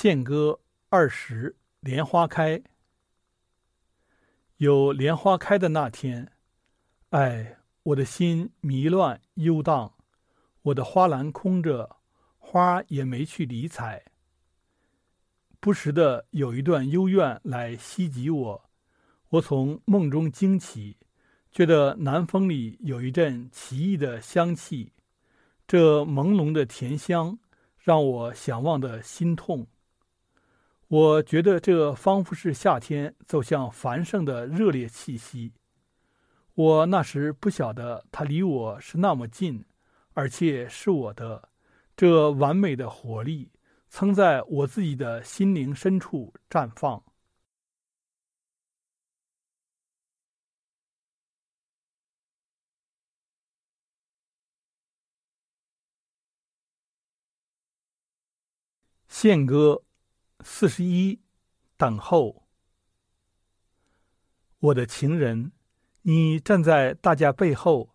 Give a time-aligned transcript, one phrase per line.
[0.00, 2.62] 献歌二十，莲花开。
[4.58, 6.30] 有莲花开的那天，
[7.08, 9.92] 哎，我的心迷乱悠荡，
[10.62, 11.96] 我的花篮空着，
[12.38, 14.04] 花也没去理睬。
[15.58, 18.70] 不时的有一段幽怨来袭击我，
[19.30, 20.96] 我从梦中惊起，
[21.50, 24.92] 觉得南风里有一阵奇异的香气，
[25.66, 27.36] 这朦胧的甜香
[27.76, 29.66] 让我想忘的心痛。
[30.88, 35.52] 我觉得这仿佛是夏天走向繁盛的热烈气息。
[36.54, 39.64] 我那时不晓得它离我是那么近，
[40.14, 41.50] 而且是我的。
[41.94, 43.50] 这完美的活力
[43.90, 47.02] 曾在我自己的心灵深处绽放。
[59.08, 59.87] 献歌。
[60.44, 61.20] 四十一，
[61.76, 62.44] 等候。
[64.60, 65.52] 我的情人，
[66.02, 67.94] 你站在大家背后，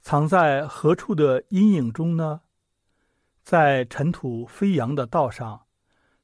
[0.00, 2.42] 藏在何处的阴影中呢？
[3.42, 5.66] 在尘土飞扬的道上，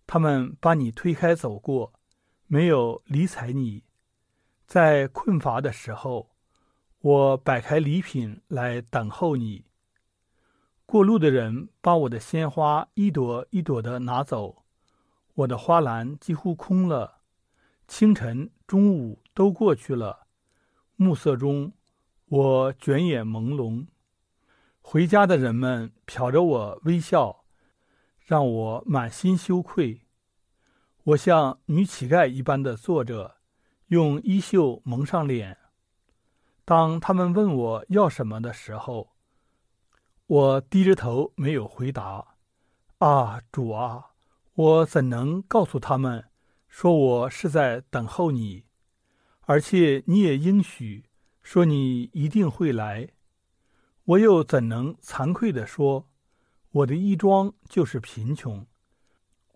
[0.07, 1.93] 他们把你推开走过，
[2.47, 3.83] 没有理睬你。
[4.67, 6.31] 在困乏的时候，
[7.01, 9.65] 我摆开礼品来等候你。
[10.85, 14.66] 过路的人把我的鲜花一朵一朵的拿走。
[15.37, 17.21] 我的花篮几乎空了，
[17.87, 20.27] 清晨、中午都过去了。
[20.97, 21.75] 暮色中，
[22.25, 23.87] 我卷眼朦胧。
[24.81, 27.45] 回家的人们瞟着我微笑，
[28.19, 30.07] 让我满心羞愧。
[31.05, 33.37] 我像女乞丐一般的坐着，
[33.89, 35.59] 用衣袖蒙上脸。
[36.65, 39.13] 当他们问我要什么的时候，
[40.27, 42.37] 我低着头没有回答。
[42.99, 44.16] 啊，主啊！
[44.57, 46.31] 我怎能告诉他们，
[46.67, 48.65] 说我是在等候你，
[49.43, 51.05] 而且你也应许
[51.43, 53.11] 说你一定会来？
[54.05, 56.09] 我又怎能惭愧地说，
[56.71, 58.67] 我的衣装就是贫穷？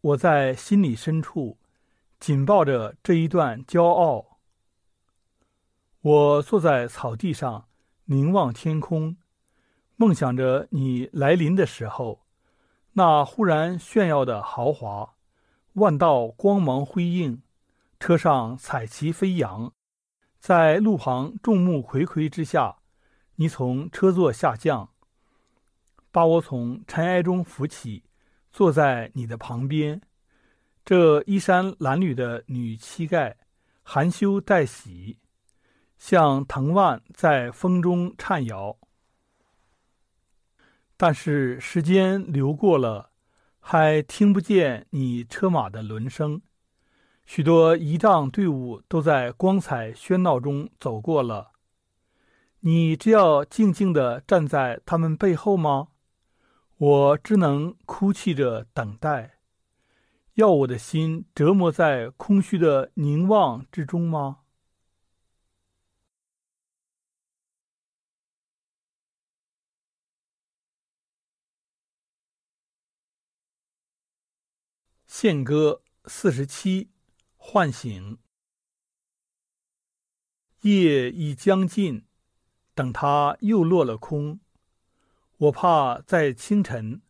[0.03, 1.57] 我在心里深处
[2.19, 4.39] 紧抱着这一段骄傲。
[6.03, 7.69] 我坐在草地上，
[8.05, 9.17] 凝望天空，
[9.97, 12.27] 梦想着你来临的时候。
[12.93, 15.15] 那忽然炫耀的豪华，
[15.75, 17.41] 万道光芒辉映，
[18.01, 19.73] 车上彩旗飞扬，
[20.39, 22.79] 在路旁众目睽睽之下，
[23.37, 24.91] 你从车座下降，
[26.11, 28.03] 把我从尘埃中扶起，
[28.51, 30.01] 坐在你的旁边。
[30.85, 33.35] 这衣衫褴褛的女乞丐，
[33.85, 35.19] 含羞带喜，
[35.97, 38.77] 像藤蔓在风中颤摇。
[41.03, 43.09] 但是时间流过了，
[43.59, 46.43] 还听不见你车马的轮声。
[47.25, 51.53] 许多仪仗队伍都在光彩喧闹中走过了。
[52.61, 55.89] 你只要静静地站在他们背后吗？
[56.77, 59.39] 我只能哭泣着等待，
[60.35, 64.41] 要我的心折磨在空虚的凝望之中吗？
[75.13, 76.93] 献歌四十七，
[77.37, 78.19] 唤醒。
[80.61, 82.07] 夜已将近，
[82.77, 84.39] 等它又落了空。
[85.37, 87.03] 我怕在清晨，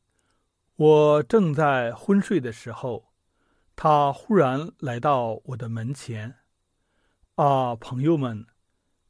[0.76, 3.12] 我正在昏睡的时候，
[3.76, 6.38] 他忽然来到我的门前。
[7.34, 8.46] 啊，朋友们，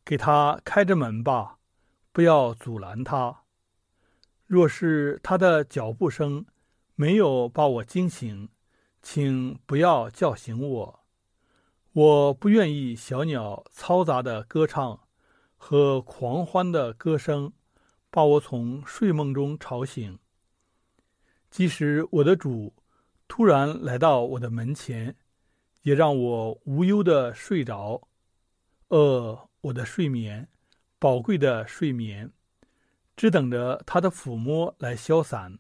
[0.04, 1.60] 给他开着门吧，
[2.10, 3.44] 不要阻拦他。
[4.46, 6.44] 若是他的脚步声
[6.96, 8.48] 没有把我惊醒，
[9.03, 11.00] 请不要叫醒我，
[11.93, 15.09] 我不愿意小鸟嘈杂的歌唱
[15.56, 17.53] 和狂欢的歌声
[18.11, 20.19] 把我从睡梦中吵醒。
[21.50, 22.75] 即使我的主
[23.26, 25.17] 突然来到我的门前，
[25.82, 28.08] 也让我无忧的睡着。
[28.88, 30.49] 呃，我的睡眠，
[30.99, 32.32] 宝贵的睡眠，
[33.17, 35.58] 只等着他的抚摸来消散。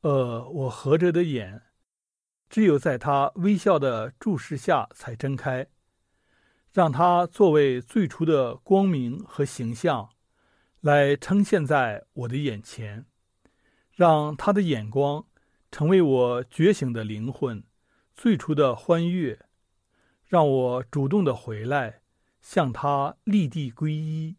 [0.00, 1.62] 呃，我合着的眼。
[2.48, 5.66] 只有在他微笑的注视下才睁开，
[6.72, 10.10] 让他作为最初的光明和形象，
[10.80, 13.04] 来呈现在我的眼前，
[13.92, 15.26] 让他的眼光
[15.70, 17.62] 成为我觉醒的灵魂
[18.14, 19.44] 最初的欢悦，
[20.24, 22.00] 让我主动的回来
[22.40, 24.36] 向他立地皈依。